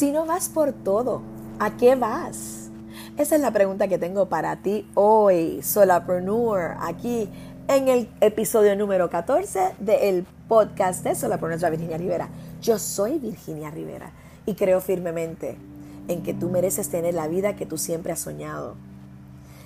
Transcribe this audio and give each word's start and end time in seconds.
Si 0.00 0.12
no 0.12 0.24
vas 0.24 0.48
por 0.48 0.72
todo, 0.72 1.20
¿a 1.58 1.76
qué 1.76 1.94
vas? 1.94 2.70
Esa 3.18 3.34
es 3.34 3.40
la 3.42 3.50
pregunta 3.50 3.86
que 3.86 3.98
tengo 3.98 4.30
para 4.30 4.62
ti 4.62 4.88
hoy, 4.94 5.60
Solapreneur, 5.62 6.78
aquí 6.80 7.28
en 7.68 7.88
el 7.88 8.08
episodio 8.22 8.74
número 8.76 9.10
14 9.10 9.74
del 9.78 10.24
podcast 10.48 11.04
de 11.04 11.14
Solapreneur 11.14 11.70
Virginia 11.70 11.98
Rivera. 11.98 12.30
Yo 12.62 12.78
soy 12.78 13.18
Virginia 13.18 13.70
Rivera 13.70 14.10
y 14.46 14.54
creo 14.54 14.80
firmemente 14.80 15.58
en 16.08 16.22
que 16.22 16.32
tú 16.32 16.48
mereces 16.48 16.88
tener 16.88 17.12
la 17.12 17.28
vida 17.28 17.54
que 17.54 17.66
tú 17.66 17.76
siempre 17.76 18.12
has 18.12 18.20
soñado. 18.20 18.76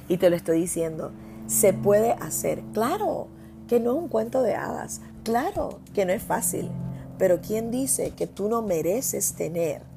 Y 0.08 0.16
te 0.16 0.30
lo 0.30 0.34
estoy 0.34 0.58
diciendo, 0.58 1.12
se 1.46 1.72
puede 1.72 2.10
hacer. 2.14 2.60
Claro 2.72 3.28
que 3.68 3.78
no 3.78 3.92
es 3.92 3.98
un 3.98 4.08
cuento 4.08 4.42
de 4.42 4.56
hadas, 4.56 5.00
claro 5.22 5.78
que 5.94 6.04
no 6.04 6.12
es 6.12 6.24
fácil, 6.24 6.72
pero 7.18 7.40
¿quién 7.40 7.70
dice 7.70 8.10
que 8.16 8.26
tú 8.26 8.48
no 8.48 8.62
mereces 8.62 9.34
tener 9.34 9.93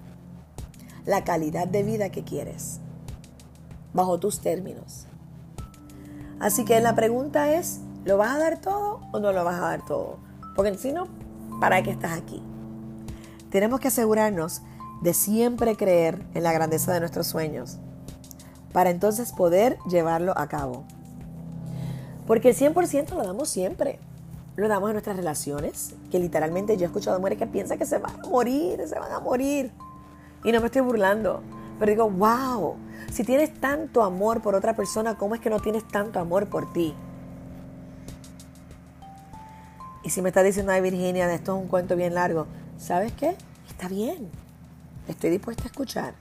la 1.08 1.24
calidad 1.24 1.68
de 1.68 1.84
vida 1.84 2.10
que 2.10 2.24
quieres? 2.24 2.82
Bajo 3.94 4.20
tus 4.20 4.42
términos. 4.42 5.08
Así 6.40 6.66
que 6.66 6.80
la 6.82 6.96
pregunta 6.96 7.54
es, 7.54 7.80
¿lo 8.04 8.18
vas 8.18 8.36
a 8.36 8.40
dar 8.40 8.60
todo 8.60 9.00
o 9.14 9.20
no 9.20 9.32
lo 9.32 9.44
vas 9.44 9.56
a 9.56 9.70
dar 9.70 9.86
todo? 9.86 10.18
Porque 10.56 10.78
si 10.78 10.92
no, 10.92 11.08
¿para 11.62 11.82
qué 11.82 11.92
estás 11.92 12.12
aquí? 12.12 12.44
Tenemos 13.50 13.80
que 13.80 13.88
asegurarnos 13.88 14.62
de 15.02 15.14
siempre 15.14 15.78
creer 15.78 16.26
en 16.34 16.44
la 16.44 16.52
grandeza 16.52 16.94
de 16.94 17.00
nuestros 17.00 17.28
sueños 17.28 17.78
para 18.74 18.90
entonces 18.90 19.32
poder 19.32 19.78
llevarlo 19.90 20.38
a 20.38 20.48
cabo. 20.48 20.84
Porque 22.28 22.50
el 22.50 22.56
100% 22.56 23.12
lo 23.16 23.24
damos 23.24 23.50
siempre. 23.50 23.98
Lo 24.58 24.68
damos 24.68 24.90
en 24.90 24.96
nuestras 24.96 25.16
relaciones, 25.16 25.94
que 26.12 26.20
literalmente 26.20 26.76
yo 26.76 26.84
he 26.84 26.88
escuchado 26.88 27.18
mujeres 27.20 27.40
que 27.40 27.48
piensan 27.48 27.78
que 27.78 27.86
se 27.86 28.00
van 28.00 28.20
a 28.20 28.28
morir, 28.28 28.82
se 28.88 29.00
van 29.00 29.12
a 29.12 29.20
morir. 29.20 29.72
Y 30.48 30.54
no 30.54 30.62
me 30.62 30.68
estoy 30.68 30.82
burlando, 30.82 31.42
pero 31.78 31.90
digo, 31.90 32.10
wow, 32.10 32.78
si 33.12 33.26
tienes 33.26 33.54
tanto 33.60 34.02
amor 34.02 34.42
por 34.42 34.56
otra 34.56 34.78
persona, 34.78 35.18
¿cómo 35.18 35.36
es 35.36 35.42
que 35.42 35.50
no 35.50 35.60
tienes 35.60 35.86
tanto 35.86 36.22
amor 36.22 36.48
por 36.48 36.72
ti? 36.72 36.96
Y 40.06 40.10
si 40.10 40.22
me 40.22 40.30
estás 40.30 40.46
diciendo, 40.46 40.72
ay 40.72 40.80
Virginia, 40.80 41.30
esto 41.34 41.54
es 41.54 41.62
un 41.64 41.68
cuento 41.68 41.98
bien 41.98 42.14
largo, 42.14 42.48
¿sabes 42.78 43.12
qué? 43.12 43.36
Está 43.68 43.90
bien, 43.90 44.32
estoy 45.10 45.32
dispuesta 45.32 45.64
a 45.64 45.66
escuchar. 45.66 46.14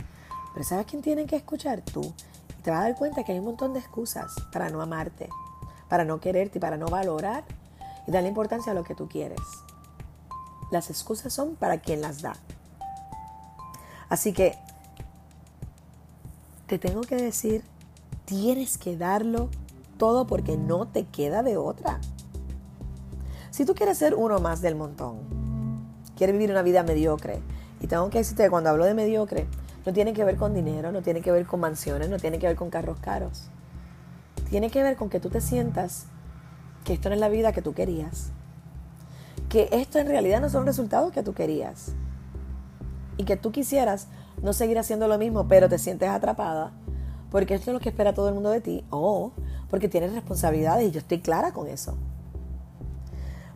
Pero 0.54 0.66
¿sabes 0.66 0.86
quién 0.86 1.02
tienen 1.02 1.28
que 1.28 1.36
escuchar? 1.36 1.82
Tú. 1.82 2.12
Y 2.58 2.62
te 2.62 2.72
vas 2.72 2.80
a 2.80 2.82
dar 2.88 2.96
cuenta 2.96 3.22
que 3.22 3.30
hay 3.30 3.38
un 3.38 3.44
montón 3.44 3.74
de 3.74 3.78
excusas 3.78 4.34
para 4.52 4.70
no 4.70 4.82
amarte, 4.82 5.28
para 5.88 6.04
no 6.04 6.18
quererte 6.18 6.58
y 6.58 6.60
para 6.60 6.76
no 6.76 6.86
valorar 6.86 7.44
y 8.08 8.10
darle 8.10 8.30
importancia 8.30 8.72
a 8.72 8.74
lo 8.74 8.82
que 8.82 8.96
tú 8.96 9.08
quieres. 9.08 9.38
Las 10.72 10.90
excusas 10.90 11.32
son 11.32 11.54
para 11.54 11.78
quien 11.78 12.00
las 12.00 12.22
da. 12.22 12.34
Así 14.16 14.32
que 14.32 14.54
te 16.66 16.78
tengo 16.78 17.02
que 17.02 17.16
decir, 17.16 17.62
tienes 18.24 18.78
que 18.78 18.96
darlo 18.96 19.50
todo 19.98 20.26
porque 20.26 20.56
no 20.56 20.88
te 20.88 21.04
queda 21.04 21.42
de 21.42 21.58
otra. 21.58 22.00
Si 23.50 23.66
tú 23.66 23.74
quieres 23.74 23.98
ser 23.98 24.14
uno 24.14 24.38
más 24.38 24.62
del 24.62 24.74
montón, 24.74 25.18
quieres 26.16 26.32
vivir 26.32 26.50
una 26.50 26.62
vida 26.62 26.82
mediocre, 26.82 27.42
y 27.78 27.88
tengo 27.88 28.08
que 28.08 28.16
decirte 28.16 28.44
que 28.44 28.48
cuando 28.48 28.70
hablo 28.70 28.86
de 28.86 28.94
mediocre, 28.94 29.48
no 29.84 29.92
tiene 29.92 30.14
que 30.14 30.24
ver 30.24 30.38
con 30.38 30.54
dinero, 30.54 30.92
no 30.92 31.02
tiene 31.02 31.20
que 31.20 31.30
ver 31.30 31.44
con 31.44 31.60
mansiones, 31.60 32.08
no 32.08 32.16
tiene 32.16 32.38
que 32.38 32.46
ver 32.46 32.56
con 32.56 32.70
carros 32.70 32.98
caros. 33.00 33.50
Tiene 34.48 34.70
que 34.70 34.82
ver 34.82 34.96
con 34.96 35.10
que 35.10 35.20
tú 35.20 35.28
te 35.28 35.42
sientas 35.42 36.06
que 36.84 36.94
esto 36.94 37.10
no 37.10 37.16
es 37.16 37.20
la 37.20 37.28
vida 37.28 37.52
que 37.52 37.60
tú 37.60 37.74
querías. 37.74 38.30
Que 39.50 39.68
esto 39.72 39.98
en 39.98 40.06
realidad 40.06 40.40
no 40.40 40.48
son 40.48 40.64
resultados 40.64 41.12
que 41.12 41.22
tú 41.22 41.34
querías. 41.34 41.92
Y 43.16 43.24
que 43.24 43.36
tú 43.36 43.52
quisieras 43.52 44.08
no 44.42 44.52
seguir 44.52 44.78
haciendo 44.78 45.08
lo 45.08 45.18
mismo, 45.18 45.48
pero 45.48 45.68
te 45.68 45.78
sientes 45.78 46.08
atrapada. 46.08 46.72
Porque 47.30 47.54
esto 47.54 47.70
es 47.70 47.74
lo 47.74 47.80
que 47.80 47.88
espera 47.88 48.14
todo 48.14 48.28
el 48.28 48.34
mundo 48.34 48.50
de 48.50 48.60
ti. 48.60 48.84
O 48.90 49.32
porque 49.70 49.88
tienes 49.88 50.12
responsabilidades 50.12 50.88
y 50.88 50.90
yo 50.90 51.00
estoy 51.00 51.20
clara 51.20 51.52
con 51.52 51.66
eso. 51.66 51.96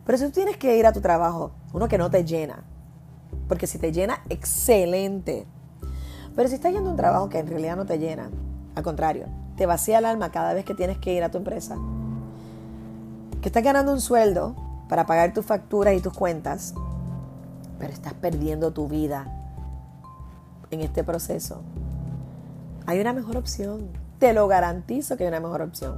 Pero 0.05 0.17
si 0.17 0.25
tú 0.25 0.31
tienes 0.31 0.57
que 0.57 0.77
ir 0.77 0.85
a 0.85 0.93
tu 0.93 1.01
trabajo, 1.01 1.51
uno 1.73 1.87
que 1.87 1.97
no 1.97 2.09
te 2.09 2.25
llena, 2.25 2.63
porque 3.47 3.67
si 3.67 3.77
te 3.77 3.91
llena, 3.91 4.21
excelente. 4.29 5.45
Pero 6.35 6.49
si 6.49 6.55
estás 6.55 6.73
yendo 6.73 6.89
a 6.89 6.91
un 6.91 6.97
trabajo 6.97 7.29
que 7.29 7.39
en 7.39 7.47
realidad 7.47 7.75
no 7.75 7.85
te 7.85 7.99
llena, 7.99 8.29
al 8.75 8.83
contrario, 8.83 9.25
te 9.57 9.65
vacía 9.65 9.99
el 9.99 10.05
alma 10.05 10.31
cada 10.31 10.53
vez 10.53 10.65
que 10.65 10.73
tienes 10.73 10.97
que 10.97 11.13
ir 11.13 11.23
a 11.23 11.29
tu 11.29 11.37
empresa, 11.37 11.77
que 13.41 13.49
estás 13.49 13.63
ganando 13.63 13.91
un 13.91 14.01
sueldo 14.01 14.55
para 14.89 15.05
pagar 15.05 15.33
tus 15.33 15.45
facturas 15.45 15.95
y 15.95 16.01
tus 16.01 16.13
cuentas, 16.13 16.73
pero 17.79 17.93
estás 17.93 18.13
perdiendo 18.13 18.71
tu 18.71 18.87
vida 18.87 19.40
en 20.71 20.81
este 20.81 21.03
proceso, 21.03 21.61
hay 22.85 22.99
una 22.99 23.13
mejor 23.13 23.37
opción. 23.37 23.89
Te 24.19 24.33
lo 24.33 24.47
garantizo 24.47 25.17
que 25.17 25.23
hay 25.23 25.29
una 25.29 25.39
mejor 25.39 25.61
opción. 25.61 25.95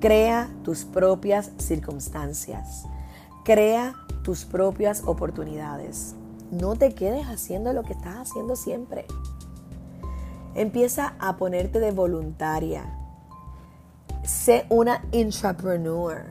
Crea 0.00 0.50
tus 0.64 0.84
propias 0.84 1.50
circunstancias. 1.58 2.84
Crea 3.44 3.94
tus 4.22 4.44
propias 4.44 5.02
oportunidades. 5.04 6.14
No 6.50 6.76
te 6.76 6.94
quedes 6.94 7.26
haciendo 7.26 7.72
lo 7.72 7.82
que 7.82 7.92
estás 7.92 8.16
haciendo 8.16 8.56
siempre. 8.56 9.06
Empieza 10.54 11.14
a 11.18 11.36
ponerte 11.36 11.78
de 11.78 11.90
voluntaria. 11.90 12.94
Sé 14.24 14.66
una 14.68 15.04
intrapreneur. 15.12 16.26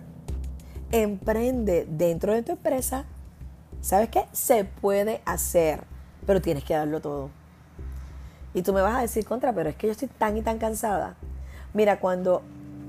Emprende 0.91 1.87
dentro 1.89 2.33
de 2.33 2.43
tu 2.43 2.53
empresa. 2.53 3.05
¿Sabes 3.81 4.09
qué? 4.09 4.25
Se 4.31 4.63
puede 4.65 5.21
hacer, 5.25 5.83
pero 6.25 6.41
tienes 6.41 6.63
que 6.63 6.73
darlo 6.73 6.99
todo. 7.01 7.36
Y 8.57 8.63
tú 8.63 8.73
me 8.73 8.81
vas 8.81 8.97
a 8.97 9.01
decir 9.01 9.23
contra, 9.23 9.53
pero 9.53 9.69
es 9.69 9.75
que 9.75 9.85
yo 9.85 9.91
estoy 9.91 10.07
tan 10.07 10.35
y 10.35 10.41
tan 10.41 10.57
cansada. 10.57 11.13
Mira, 11.75 11.99
cuando 11.99 12.41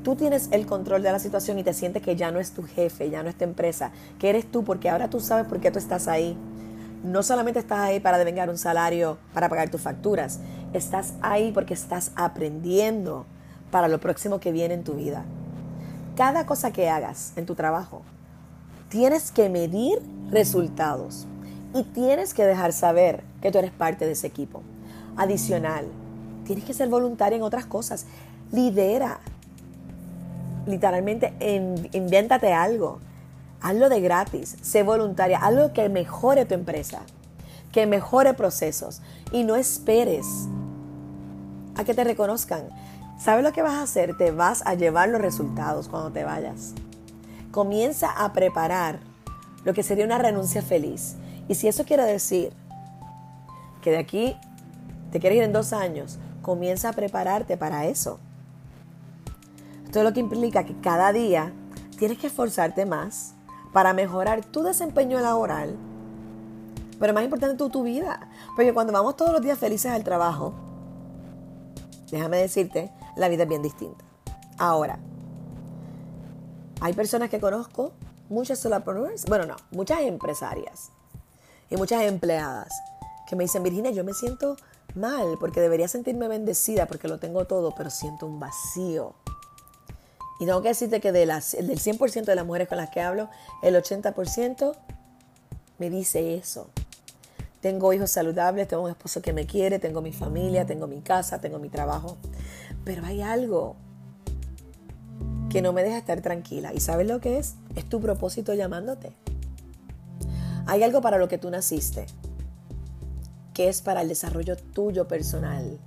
tú 0.02 0.16
tienes 0.16 0.48
el 0.50 0.64
control 0.64 1.02
de 1.02 1.12
la 1.12 1.18
situación 1.18 1.58
y 1.58 1.62
te 1.62 1.74
sientes 1.74 2.02
que 2.02 2.16
ya 2.16 2.30
no 2.30 2.40
es 2.40 2.52
tu 2.52 2.62
jefe, 2.62 3.10
ya 3.10 3.22
no 3.22 3.28
es 3.28 3.36
tu 3.36 3.44
empresa, 3.44 3.90
que 4.18 4.30
eres 4.30 4.50
tú, 4.50 4.64
porque 4.64 4.88
ahora 4.88 5.10
tú 5.10 5.20
sabes 5.20 5.46
por 5.46 5.60
qué 5.60 5.70
tú 5.70 5.78
estás 5.78 6.08
ahí. 6.08 6.38
No 7.04 7.22
solamente 7.22 7.60
estás 7.60 7.80
ahí 7.80 8.00
para 8.00 8.16
devengar 8.16 8.48
un 8.48 8.56
salario 8.56 9.18
para 9.34 9.50
pagar 9.50 9.68
tus 9.68 9.82
facturas, 9.82 10.40
estás 10.72 11.12
ahí 11.20 11.52
porque 11.52 11.74
estás 11.74 12.12
aprendiendo 12.16 13.26
para 13.70 13.88
lo 13.88 14.00
próximo 14.00 14.40
que 14.40 14.52
viene 14.52 14.72
en 14.72 14.84
tu 14.84 14.94
vida. 14.94 15.26
Cada 16.16 16.46
cosa 16.46 16.72
que 16.72 16.88
hagas 16.88 17.34
en 17.36 17.44
tu 17.44 17.54
trabajo, 17.54 18.00
tienes 18.88 19.30
que 19.32 19.50
medir 19.50 20.00
resultados 20.30 21.26
y 21.74 21.82
tienes 21.82 22.32
que 22.32 22.46
dejar 22.46 22.72
saber 22.72 23.22
que 23.42 23.52
tú 23.52 23.58
eres 23.58 23.70
parte 23.70 24.06
de 24.06 24.12
ese 24.12 24.28
equipo. 24.28 24.62
Adicional, 25.18 25.86
tienes 26.46 26.64
que 26.64 26.72
ser 26.72 26.88
voluntaria 26.88 27.36
en 27.36 27.42
otras 27.42 27.66
cosas. 27.66 28.06
Lidera, 28.52 29.18
literalmente 30.66 31.34
invéntate 31.92 32.52
algo. 32.52 33.00
Hazlo 33.60 33.88
de 33.88 34.00
gratis, 34.00 34.56
sé 34.62 34.84
voluntaria, 34.84 35.38
algo 35.38 35.72
que 35.72 35.88
mejore 35.88 36.44
tu 36.44 36.54
empresa, 36.54 37.00
que 37.72 37.86
mejore 37.86 38.32
procesos 38.34 39.02
y 39.32 39.42
no 39.42 39.56
esperes 39.56 40.26
a 41.76 41.82
que 41.82 41.94
te 41.94 42.04
reconozcan. 42.04 42.68
¿Sabes 43.18 43.42
lo 43.42 43.52
que 43.52 43.62
vas 43.62 43.74
a 43.74 43.82
hacer? 43.82 44.16
Te 44.16 44.30
vas 44.30 44.62
a 44.64 44.74
llevar 44.74 45.08
los 45.08 45.20
resultados 45.20 45.88
cuando 45.88 46.12
te 46.12 46.22
vayas. 46.22 46.74
Comienza 47.50 48.10
a 48.10 48.32
preparar 48.32 49.00
lo 49.64 49.74
que 49.74 49.82
sería 49.82 50.04
una 50.04 50.18
renuncia 50.18 50.62
feliz. 50.62 51.16
Y 51.48 51.56
si 51.56 51.66
eso 51.66 51.84
quiere 51.84 52.04
decir 52.04 52.52
que 53.82 53.90
de 53.90 53.98
aquí 53.98 54.36
te 55.10 55.20
quieres 55.20 55.38
ir 55.38 55.44
en 55.44 55.52
dos 55.52 55.72
años, 55.72 56.18
comienza 56.42 56.90
a 56.90 56.92
prepararte 56.92 57.56
para 57.56 57.86
eso. 57.86 58.18
Esto 59.84 60.00
es 60.00 60.04
lo 60.04 60.12
que 60.12 60.20
implica 60.20 60.64
que 60.64 60.78
cada 60.80 61.12
día 61.12 61.52
tienes 61.98 62.18
que 62.18 62.26
esforzarte 62.26 62.84
más 62.86 63.34
para 63.72 63.92
mejorar 63.92 64.44
tu 64.44 64.62
desempeño 64.62 65.18
laboral, 65.20 65.76
pero 66.98 67.14
más 67.14 67.24
importante 67.24 67.56
tu, 67.56 67.70
tu 67.70 67.82
vida. 67.82 68.28
Porque 68.54 68.74
cuando 68.74 68.92
vamos 68.92 69.16
todos 69.16 69.32
los 69.32 69.40
días 69.40 69.58
felices 69.58 69.90
al 69.90 70.04
trabajo, 70.04 70.54
déjame 72.10 72.38
decirte, 72.38 72.90
la 73.16 73.28
vida 73.28 73.44
es 73.44 73.48
bien 73.48 73.62
distinta. 73.62 74.04
Ahora, 74.58 74.98
hay 76.80 76.92
personas 76.92 77.30
que 77.30 77.40
conozco, 77.40 77.92
muchas 78.28 78.58
solopreneurs, 78.58 79.24
bueno, 79.26 79.46
no, 79.46 79.56
muchas 79.70 80.00
empresarias 80.00 80.90
y 81.70 81.76
muchas 81.76 82.02
empleadas 82.02 82.72
que 83.28 83.36
me 83.36 83.44
dicen, 83.44 83.62
Virginia, 83.62 83.90
yo 83.90 84.04
me 84.04 84.14
siento 84.14 84.56
mal 84.94 85.36
porque 85.38 85.60
debería 85.60 85.88
sentirme 85.88 86.28
bendecida 86.28 86.86
porque 86.86 87.08
lo 87.08 87.18
tengo 87.18 87.46
todo, 87.46 87.74
pero 87.76 87.90
siento 87.90 88.26
un 88.26 88.40
vacío. 88.40 89.14
Y 90.40 90.46
tengo 90.46 90.62
que 90.62 90.68
decirte 90.68 91.00
que 91.00 91.12
de 91.12 91.26
las, 91.26 91.52
del 91.52 91.78
100% 91.78 92.24
de 92.24 92.34
las 92.34 92.46
mujeres 92.46 92.68
con 92.68 92.78
las 92.78 92.90
que 92.90 93.00
hablo, 93.00 93.28
el 93.62 93.74
80% 93.74 94.76
me 95.78 95.90
dice 95.90 96.36
eso. 96.36 96.70
Tengo 97.60 97.92
hijos 97.92 98.10
saludables, 98.12 98.68
tengo 98.68 98.84
un 98.84 98.90
esposo 98.90 99.20
que 99.20 99.32
me 99.32 99.46
quiere, 99.46 99.80
tengo 99.80 100.00
mi 100.00 100.12
familia, 100.12 100.64
tengo 100.64 100.86
mi 100.86 101.00
casa, 101.00 101.40
tengo 101.40 101.58
mi 101.58 101.68
trabajo. 101.68 102.16
Pero 102.84 103.04
hay 103.04 103.20
algo 103.20 103.74
que 105.50 105.60
no 105.60 105.72
me 105.72 105.82
deja 105.82 105.98
estar 105.98 106.20
tranquila. 106.20 106.72
¿Y 106.72 106.78
sabes 106.78 107.08
lo 107.08 107.20
que 107.20 107.38
es? 107.38 107.56
Es 107.74 107.88
tu 107.88 108.00
propósito 108.00 108.54
llamándote. 108.54 109.12
Hay 110.66 110.84
algo 110.84 111.00
para 111.00 111.18
lo 111.18 111.28
que 111.28 111.38
tú 111.38 111.50
naciste 111.50 112.06
que 113.58 113.68
es 113.68 113.82
para 113.82 114.02
el 114.02 114.08
desarrollo 114.08 114.56
tuyo 114.56 115.08
personal. 115.08 115.80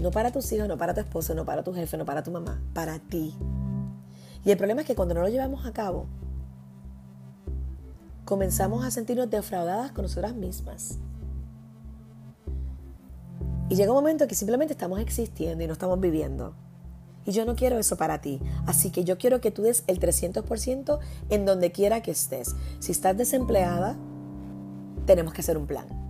No 0.00 0.12
para 0.12 0.30
tus 0.30 0.52
hijos, 0.52 0.68
no 0.68 0.78
para 0.78 0.94
tu 0.94 1.00
esposo, 1.00 1.34
no 1.34 1.44
para 1.44 1.64
tu 1.64 1.74
jefe, 1.74 1.96
no 1.96 2.04
para 2.04 2.22
tu 2.22 2.30
mamá, 2.30 2.62
para 2.72 3.00
ti. 3.00 3.34
Y 4.44 4.52
el 4.52 4.56
problema 4.56 4.82
es 4.82 4.86
que 4.86 4.94
cuando 4.94 5.12
no 5.12 5.22
lo 5.22 5.28
llevamos 5.28 5.66
a 5.66 5.72
cabo, 5.72 6.06
comenzamos 8.24 8.84
a 8.84 8.92
sentirnos 8.92 9.28
defraudadas 9.28 9.90
con 9.90 10.02
nosotras 10.02 10.36
mismas. 10.36 11.00
Y 13.68 13.74
llega 13.74 13.90
un 13.90 13.98
momento 13.98 14.28
que 14.28 14.36
simplemente 14.36 14.74
estamos 14.74 15.00
existiendo 15.00 15.64
y 15.64 15.66
no 15.66 15.72
estamos 15.72 15.98
viviendo. 15.98 16.54
Y 17.26 17.32
yo 17.32 17.44
no 17.44 17.56
quiero 17.56 17.76
eso 17.80 17.96
para 17.96 18.20
ti. 18.20 18.40
Así 18.66 18.92
que 18.92 19.02
yo 19.02 19.18
quiero 19.18 19.40
que 19.40 19.50
tú 19.50 19.62
des 19.62 19.82
el 19.88 19.98
300% 19.98 21.00
en 21.28 21.44
donde 21.44 21.72
quiera 21.72 22.02
que 22.02 22.12
estés. 22.12 22.54
Si 22.78 22.92
estás 22.92 23.16
desempleada, 23.16 23.96
tenemos 25.06 25.32
que 25.32 25.40
hacer 25.40 25.58
un 25.58 25.66
plan. 25.66 26.07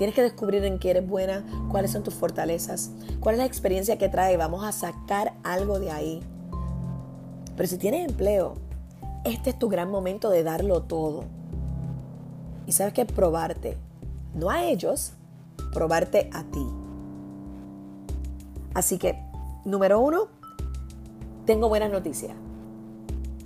Tienes 0.00 0.14
que 0.14 0.22
descubrir 0.22 0.64
en 0.64 0.78
qué 0.78 0.92
eres 0.92 1.06
buena, 1.06 1.44
cuáles 1.70 1.90
son 1.90 2.02
tus 2.02 2.14
fortalezas, 2.14 2.90
cuál 3.20 3.34
es 3.34 3.38
la 3.40 3.44
experiencia 3.44 3.98
que 3.98 4.08
trae. 4.08 4.38
Vamos 4.38 4.64
a 4.64 4.72
sacar 4.72 5.34
algo 5.42 5.78
de 5.78 5.90
ahí. 5.90 6.22
Pero 7.54 7.68
si 7.68 7.76
tienes 7.76 8.08
empleo, 8.08 8.54
este 9.26 9.50
es 9.50 9.58
tu 9.58 9.68
gran 9.68 9.90
momento 9.90 10.30
de 10.30 10.42
darlo 10.42 10.84
todo. 10.84 11.24
Y 12.66 12.72
sabes 12.72 12.94
que 12.94 13.04
probarte, 13.04 13.76
no 14.32 14.48
a 14.48 14.64
ellos, 14.64 15.12
probarte 15.74 16.30
a 16.32 16.44
ti. 16.44 16.66
Así 18.72 18.96
que, 18.96 19.22
número 19.66 20.00
uno, 20.00 20.28
tengo 21.44 21.68
buenas 21.68 21.90
noticias. 21.90 22.32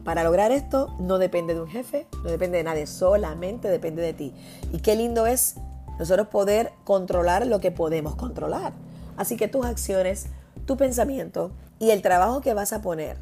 Para 0.04 0.22
lograr 0.22 0.52
esto 0.52 0.94
no 1.00 1.18
depende 1.18 1.54
de 1.54 1.62
un 1.62 1.68
jefe, 1.68 2.06
no 2.22 2.30
depende 2.30 2.58
de 2.58 2.62
nadie, 2.62 2.86
solamente 2.86 3.66
depende 3.66 4.02
de 4.02 4.12
ti. 4.12 4.32
Y 4.72 4.78
qué 4.78 4.94
lindo 4.94 5.26
es 5.26 5.56
nosotros 5.98 6.28
poder 6.28 6.72
controlar 6.84 7.46
lo 7.46 7.60
que 7.60 7.70
podemos 7.70 8.16
controlar. 8.16 8.72
Así 9.16 9.36
que 9.36 9.48
tus 9.48 9.64
acciones, 9.64 10.26
tu 10.66 10.76
pensamiento 10.76 11.52
y 11.78 11.90
el 11.90 12.02
trabajo 12.02 12.40
que 12.40 12.54
vas 12.54 12.72
a 12.72 12.82
poner 12.82 13.16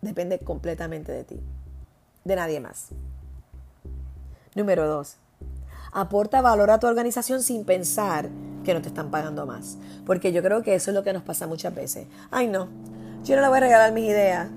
depende 0.00 0.38
completamente 0.38 1.12
de 1.12 1.24
ti, 1.24 1.40
de 2.24 2.36
nadie 2.36 2.60
más. 2.60 2.88
Número 4.54 4.86
dos, 4.86 5.16
aporta 5.92 6.42
valor 6.42 6.70
a 6.70 6.78
tu 6.78 6.86
organización 6.86 7.42
sin 7.42 7.64
pensar 7.64 8.28
que 8.64 8.74
no 8.74 8.82
te 8.82 8.88
están 8.88 9.10
pagando 9.10 9.46
más. 9.46 9.78
Porque 10.04 10.32
yo 10.32 10.42
creo 10.42 10.62
que 10.62 10.74
eso 10.74 10.90
es 10.90 10.94
lo 10.94 11.02
que 11.02 11.12
nos 11.12 11.22
pasa 11.22 11.46
muchas 11.46 11.74
veces. 11.74 12.06
Ay, 12.30 12.48
no, 12.48 12.68
yo 13.24 13.36
no 13.36 13.42
le 13.42 13.48
voy 13.48 13.58
a 13.58 13.60
regalar 13.60 13.92
mis 13.92 14.04
ideas, 14.04 14.48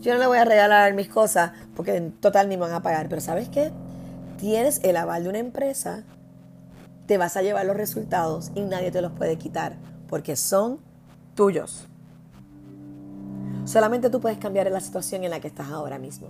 yo 0.00 0.12
no 0.12 0.18
le 0.18 0.26
voy 0.26 0.38
a 0.38 0.44
regalar 0.44 0.92
mis 0.94 1.08
cosas, 1.08 1.52
porque 1.76 1.96
en 1.96 2.12
total 2.12 2.48
ni 2.48 2.56
me 2.56 2.62
van 2.62 2.72
a 2.72 2.82
pagar. 2.82 3.08
Pero 3.08 3.20
¿sabes 3.20 3.48
qué? 3.48 3.72
Tienes 4.38 4.80
el 4.82 4.96
aval 4.96 5.24
de 5.24 5.28
una 5.28 5.38
empresa 5.38 6.04
te 7.06 7.18
vas 7.18 7.36
a 7.36 7.42
llevar 7.42 7.66
los 7.66 7.76
resultados 7.76 8.50
y 8.54 8.62
nadie 8.62 8.90
te 8.90 9.02
los 9.02 9.12
puede 9.12 9.36
quitar 9.36 9.76
porque 10.08 10.36
son 10.36 10.78
tuyos. 11.34 11.86
Solamente 13.64 14.10
tú 14.10 14.20
puedes 14.20 14.38
cambiar 14.38 14.70
la 14.70 14.80
situación 14.80 15.24
en 15.24 15.30
la 15.30 15.40
que 15.40 15.48
estás 15.48 15.70
ahora 15.70 15.98
mismo. 15.98 16.28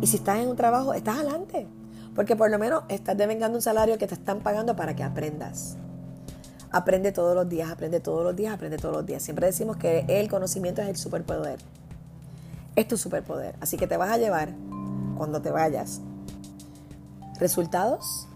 Y 0.00 0.06
si 0.06 0.16
estás 0.16 0.38
en 0.38 0.48
un 0.48 0.56
trabajo, 0.56 0.94
estás 0.94 1.18
adelante. 1.18 1.66
Porque 2.14 2.34
por 2.34 2.50
lo 2.50 2.58
menos 2.58 2.82
estás 2.88 3.16
devengando 3.16 3.56
un 3.56 3.62
salario 3.62 3.98
que 3.98 4.06
te 4.06 4.14
están 4.14 4.40
pagando 4.40 4.74
para 4.74 4.96
que 4.96 5.02
aprendas. 5.02 5.76
Aprende 6.70 7.12
todos 7.12 7.34
los 7.34 7.48
días, 7.48 7.70
aprende 7.70 8.00
todos 8.00 8.24
los 8.24 8.34
días, 8.34 8.54
aprende 8.54 8.78
todos 8.78 8.94
los 8.94 9.06
días. 9.06 9.22
Siempre 9.22 9.46
decimos 9.46 9.76
que 9.76 10.04
el 10.08 10.28
conocimiento 10.28 10.82
es 10.82 10.88
el 10.88 10.96
superpoder. 10.96 11.58
Es 12.74 12.88
tu 12.88 12.96
superpoder. 12.96 13.54
Así 13.60 13.76
que 13.76 13.86
te 13.86 13.96
vas 13.96 14.10
a 14.10 14.16
llevar, 14.16 14.54
cuando 15.16 15.40
te 15.42 15.50
vayas, 15.50 16.00
resultados 17.38 18.26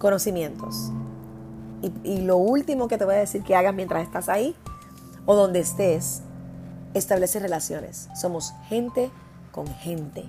conocimientos. 0.00 0.90
Y, 2.02 2.22
lo 2.22 2.36
último 2.36 2.88
que 2.88 2.98
te 2.98 3.04
voy 3.04 3.14
a 3.14 3.18
decir 3.18 3.42
que 3.44 3.54
hagas 3.54 3.74
mientras 3.74 4.02
estás 4.02 4.28
ahí 4.28 4.56
o 5.26 5.36
donde 5.36 5.60
estés, 5.60 6.22
establece 6.94 7.38
relaciones. 7.38 8.08
Somos 8.20 8.52
gente 8.68 9.10
con 9.52 9.66
gente. 9.68 10.24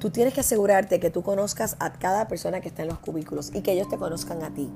Tú 0.00 0.10
tienes 0.10 0.34
que 0.34 0.40
asegurarte 0.40 1.00
que 1.00 1.10
tú 1.10 1.22
conozcas 1.22 1.76
a 1.78 1.92
cada 1.92 2.26
persona 2.26 2.60
que 2.60 2.68
está 2.68 2.82
en 2.82 2.88
los 2.88 2.98
cubículos 2.98 3.50
y 3.54 3.60
que 3.62 3.72
ellos 3.72 3.88
te 3.88 3.96
conozcan 3.96 4.42
a 4.42 4.52
ti. 4.52 4.68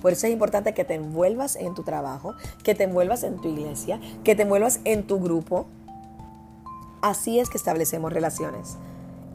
Por 0.00 0.12
eso 0.12 0.26
es 0.26 0.32
importante 0.32 0.74
que 0.74 0.84
te 0.84 0.94
envuelvas 0.94 1.56
en 1.56 1.74
tu 1.74 1.82
trabajo, 1.82 2.34
que 2.62 2.74
te 2.74 2.84
envuelvas 2.84 3.22
en 3.24 3.40
tu 3.40 3.48
iglesia, 3.48 4.00
que 4.24 4.34
te 4.34 4.42
envuelvas 4.42 4.80
en 4.84 5.06
tu 5.06 5.20
grupo. 5.20 5.66
Así 7.02 7.38
es 7.38 7.50
que 7.50 7.58
establecemos 7.58 8.12
relaciones. 8.12 8.76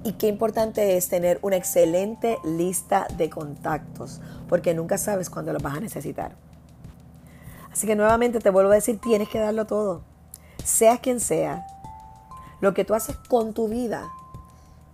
Y 0.03 0.13
qué 0.13 0.27
importante 0.27 0.97
es 0.97 1.07
tener 1.07 1.39
una 1.41 1.55
excelente 1.55 2.37
lista 2.43 3.07
de 3.17 3.29
contactos, 3.29 4.19
porque 4.49 4.73
nunca 4.73 4.97
sabes 4.97 5.29
cuándo 5.29 5.53
los 5.53 5.63
vas 5.63 5.77
a 5.77 5.79
necesitar. 5.79 6.35
Así 7.71 7.87
que 7.87 7.95
nuevamente 7.95 8.39
te 8.39 8.49
vuelvo 8.49 8.71
a 8.71 8.75
decir, 8.75 8.99
tienes 8.99 9.29
que 9.29 9.39
darlo 9.39 9.65
todo. 9.65 10.01
Sea 10.63 10.97
quien 10.97 11.19
sea, 11.19 11.65
lo 12.59 12.73
que 12.73 12.85
tú 12.85 12.93
haces 12.93 13.17
con 13.29 13.53
tu 13.53 13.67
vida 13.67 14.09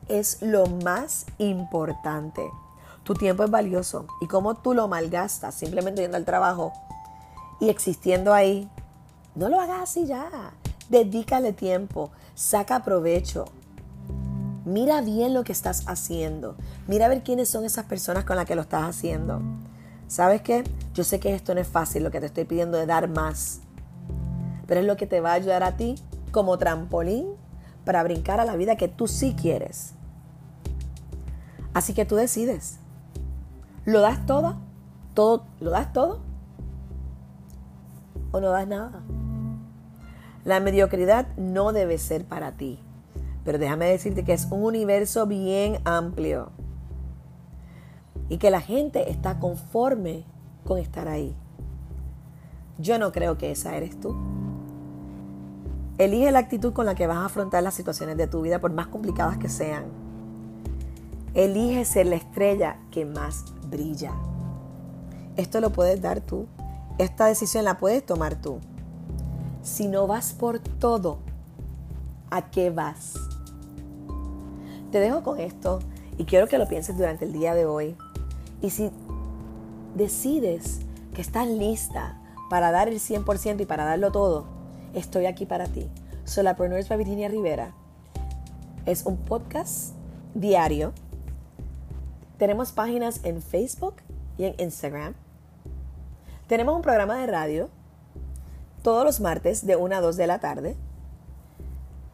es 0.08 0.42
lo 0.42 0.66
más 0.68 1.26
importante. 1.38 2.50
Tu 3.04 3.16
tiempo 3.16 3.44
es 3.44 3.50
valioso 3.52 4.06
y 4.22 4.28
cómo 4.28 4.56
tú 4.56 4.74
lo 4.74 4.88
malgastas 4.88 5.56
simplemente 5.56 6.02
yendo 6.02 6.18
al 6.18 6.26
trabajo 6.26 6.72
y 7.60 7.70
existiendo 7.70 8.34
ahí, 8.34 8.70
no 9.36 9.50
lo 9.50 9.60
hagas 9.60 9.82
así 9.82 10.06
ya. 10.06 10.54
Dedícale 10.90 11.54
tiempo, 11.54 12.12
saca 12.34 12.84
provecho, 12.84 13.46
Mira 14.70 15.02
bien 15.02 15.34
lo 15.34 15.44
que 15.44 15.52
estás 15.52 15.84
haciendo. 15.88 16.56
Mira 16.88 17.08
a 17.08 17.10
ver 17.10 17.24
quiénes 17.24 17.50
son 17.50 17.66
esas 17.66 17.86
personas 17.86 18.24
con 18.24 18.36
las 18.36 18.46
que 18.46 18.54
lo 18.54 18.62
estás 18.62 18.84
haciendo. 18.84 19.42
¿Sabes 20.08 20.44
qué? 20.44 20.64
Yo 20.94 21.04
sé 21.04 21.20
que 21.20 21.34
esto 21.34 21.56
no 21.56 21.60
es 21.60 21.68
fácil, 21.68 22.04
lo 22.04 22.12
que 22.12 22.20
te 22.20 22.28
estoy 22.28 22.46
pidiendo 22.46 22.78
de 22.78 22.86
dar 22.86 23.10
más. 23.10 23.62
Pero 24.68 24.82
es 24.82 24.86
lo 24.86 24.96
que 24.96 25.08
te 25.08 25.22
va 25.22 25.32
a 25.32 25.34
ayudar 25.34 25.64
a 25.64 25.76
ti 25.76 25.96
como 26.32 26.60
trampolín 26.60 27.30
para 27.84 28.04
brincar 28.04 28.40
a 28.40 28.46
la 28.46 28.56
vida 28.58 28.76
que 28.76 28.88
tú 28.88 29.08
sí 29.08 29.36
quieres. 29.36 29.94
Así 31.74 31.96
que 31.96 32.06
tú 32.06 32.16
decides. 32.16 32.78
¿Lo 33.86 34.02
das 34.02 34.24
todo? 34.28 34.58
¿Todo? 35.16 35.46
¿Lo 35.60 35.72
das 35.72 35.92
todo? 35.94 36.20
¿O 38.32 38.40
no 38.40 38.52
das 38.52 38.68
nada? 38.68 39.02
La 40.46 40.60
mediocridad 40.60 41.28
no 41.38 41.74
debe 41.74 41.98
ser 41.98 42.24
para 42.24 42.52
ti. 42.52 42.80
Pero 43.50 43.58
déjame 43.58 43.88
decirte 43.88 44.24
que 44.24 44.34
es 44.34 44.46
un 44.52 44.64
universo 44.64 45.26
bien 45.26 45.80
amplio. 45.84 46.52
Y 48.30 48.38
que 48.38 48.52
la 48.52 48.62
gente 48.62 49.10
está 49.10 49.40
conforme 49.40 50.24
con 50.66 50.78
estar 50.78 51.08
ahí. 51.08 51.36
Yo 52.78 53.00
no 53.00 53.12
creo 53.12 53.40
que 53.40 53.50
esa 53.50 53.76
eres 53.76 54.00
tú. 54.00 54.16
Elige 55.98 56.32
la 56.32 56.38
actitud 56.38 56.74
con 56.74 56.86
la 56.86 56.94
que 56.94 57.08
vas 57.08 57.18
a 57.18 57.26
afrontar 57.26 57.64
las 57.64 57.74
situaciones 57.74 58.18
de 58.18 58.28
tu 58.28 58.42
vida, 58.42 58.60
por 58.60 58.72
más 58.72 58.86
complicadas 58.86 59.40
que 59.40 59.50
sean. 59.50 59.86
Elige 61.34 61.86
ser 61.86 62.06
la 62.06 62.18
estrella 62.18 62.78
que 62.92 63.04
más 63.04 63.46
brilla. 63.68 64.12
Esto 65.38 65.60
lo 65.60 65.72
puedes 65.72 66.00
dar 66.04 66.22
tú. 66.22 66.46
Esta 67.00 67.26
decisión 67.26 67.66
la 67.66 67.80
puedes 67.80 68.06
tomar 68.06 68.36
tú. 68.36 68.60
Si 69.64 69.88
no 69.88 70.06
vas 70.06 70.34
por 70.34 70.60
todo, 70.60 71.18
¿a 72.30 72.52
qué 72.52 72.70
vas? 72.70 73.16
Te 74.92 75.00
dejo 75.00 75.22
con 75.24 75.40
esto 75.40 75.80
y 76.18 76.26
quiero 76.26 76.48
que 76.48 76.58
lo 76.58 76.68
pienses 76.68 76.98
durante 76.98 77.26
el 77.26 77.34
día 77.34 77.54
de 77.54 77.66
hoy. 77.66 77.96
Y 78.62 78.72
si 78.72 78.92
decides 79.96 80.80
que 81.14 81.22
estás 81.22 81.48
lista 81.48 82.20
para 82.50 82.72
dar 82.72 82.88
el 82.88 83.00
100% 83.00 83.62
y 83.62 83.66
para 83.66 83.86
darlo 83.86 84.12
todo, 84.12 84.46
estoy 84.94 85.28
aquí 85.28 85.46
para 85.46 85.66
ti. 85.68 85.88
Solapreneurs 86.26 86.90
by 86.90 86.98
Virginia 86.98 87.30
Rivera. 87.30 87.74
Es 88.86 89.06
un 89.06 89.18
podcast 89.18 89.94
diario. 90.34 90.94
Tenemos 92.38 92.72
páginas 92.72 93.22
en 93.24 93.42
Facebook 93.42 93.96
y 94.38 94.46
en 94.46 94.56
Instagram. 94.58 95.14
Tenemos 96.48 96.76
un 96.76 96.82
programa 96.82 97.18
de 97.18 97.28
radio 97.28 97.70
todos 98.82 99.06
los 99.06 99.20
martes 99.20 99.66
de 99.68 99.76
1 99.76 99.96
a 99.96 100.02
2 100.02 100.18
de 100.18 100.28
la 100.28 100.40
tarde 100.40 100.76